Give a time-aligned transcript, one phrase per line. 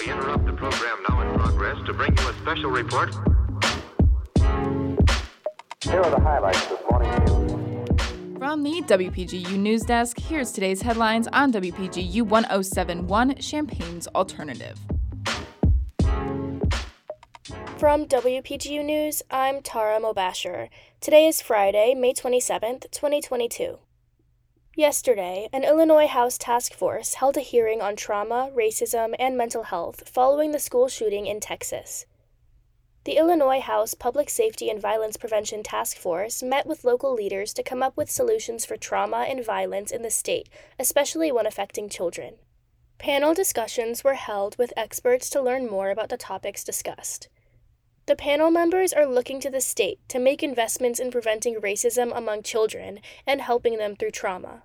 [0.00, 3.14] We interrupt the program now in progress to bring you a special report.
[5.82, 8.38] Here are the highlights this morning's news.
[8.38, 14.78] From the WPGU News Desk, here's today's headlines on WPGU 1071 Champaign's Alternative.
[17.78, 20.70] From WPGU News, I'm Tara Mobasher.
[21.00, 23.78] Today is Friday, May 27th, 2022.
[24.78, 30.06] Yesterday, an Illinois House task force held a hearing on trauma, racism, and mental health
[30.06, 32.04] following the school shooting in Texas.
[33.04, 37.62] The Illinois House Public Safety and Violence Prevention Task Force met with local leaders to
[37.62, 42.34] come up with solutions for trauma and violence in the state, especially when affecting children.
[42.98, 47.28] Panel discussions were held with experts to learn more about the topics discussed.
[48.06, 52.44] The panel members are looking to the state to make investments in preventing racism among
[52.44, 54.62] children and helping them through trauma.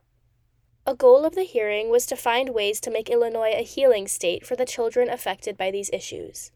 [0.86, 4.46] A goal of the hearing was to find ways to make Illinois a healing state
[4.46, 6.52] for the children affected by these issues.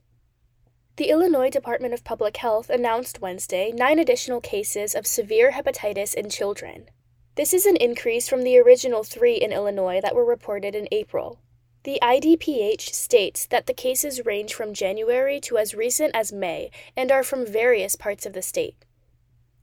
[0.97, 6.29] The Illinois Department of Public Health announced Wednesday nine additional cases of severe hepatitis in
[6.29, 6.89] children.
[7.33, 11.39] This is an increase from the original three in Illinois that were reported in April.
[11.85, 17.11] The IDPH states that the cases range from January to as recent as May and
[17.11, 18.75] are from various parts of the state.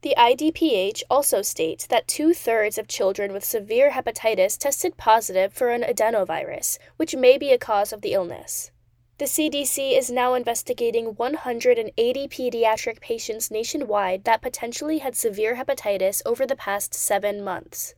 [0.03, 5.71] The IDPH also states that two thirds of children with severe hepatitis tested positive for
[5.71, 8.71] an adenovirus, which may be a cause of the illness.
[9.17, 16.45] The CDC is now investigating 180 pediatric patients nationwide that potentially had severe hepatitis over
[16.45, 17.95] the past seven months.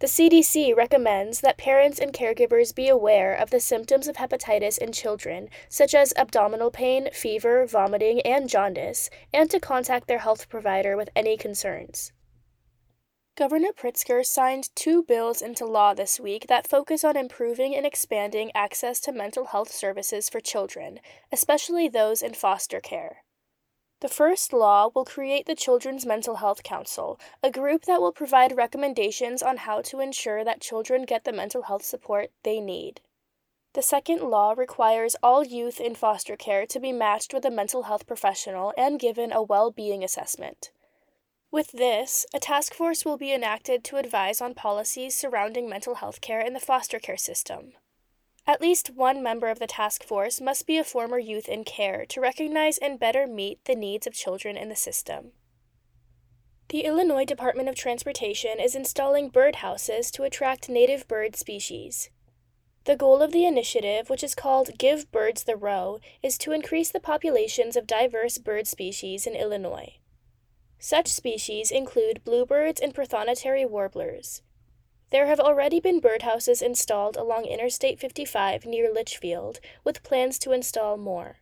[0.00, 4.92] The CDC recommends that parents and caregivers be aware of the symptoms of hepatitis in
[4.92, 10.96] children, such as abdominal pain, fever, vomiting, and jaundice, and to contact their health provider
[10.96, 12.12] with any concerns.
[13.36, 18.50] Governor Pritzker signed two bills into law this week that focus on improving and expanding
[18.54, 23.22] access to mental health services for children, especially those in foster care.
[24.00, 28.56] The first law will create the Children's Mental Health Council, a group that will provide
[28.56, 33.02] recommendations on how to ensure that children get the mental health support they need.
[33.74, 37.84] The second law requires all youth in foster care to be matched with a mental
[37.84, 40.70] health professional and given a well being assessment.
[41.52, 46.20] With this, a task force will be enacted to advise on policies surrounding mental health
[46.20, 47.74] care in the foster care system.
[48.46, 52.04] At least one member of the task force must be a former youth in care
[52.06, 55.32] to recognize and better meet the needs of children in the system.
[56.68, 62.10] The Illinois Department of Transportation is installing birdhouses to attract native bird species.
[62.84, 66.90] The goal of the initiative, which is called Give Birds the Row, is to increase
[66.90, 69.96] the populations of diverse bird species in Illinois.
[70.78, 74.42] Such species include bluebirds and prothonotary warblers.
[75.10, 80.96] There have already been birdhouses installed along Interstate 55 near Litchfield, with plans to install
[80.96, 81.38] more.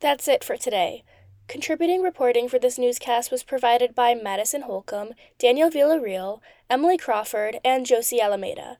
[0.00, 1.02] That's it for today.
[1.48, 7.86] Contributing reporting for this newscast was provided by Madison Holcomb, Daniel Villarreal, Emily Crawford, and
[7.86, 8.78] Josie Alameda.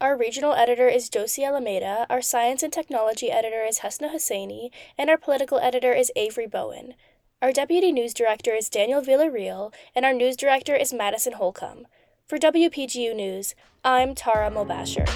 [0.00, 5.10] Our regional editor is Josie Alameda, our science and technology editor is Hesna Husseini, and
[5.10, 6.94] our political editor is Avery Bowen.
[7.42, 11.86] Our deputy news director is Daniel Villarreal, and our news director is Madison Holcomb.
[12.28, 15.08] For WPGU News, I'm Tara Mobasher.